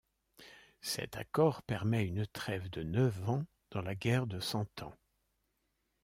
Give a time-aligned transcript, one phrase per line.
[0.81, 4.97] Cet accord permet une trêve de neuf ans dans la guerre de Cent Ans.